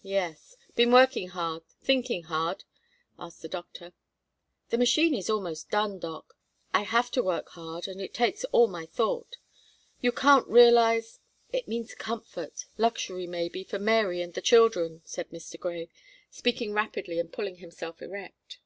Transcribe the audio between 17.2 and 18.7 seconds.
and pulling himself erect.